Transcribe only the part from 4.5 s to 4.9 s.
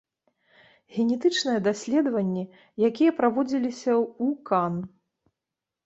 кан.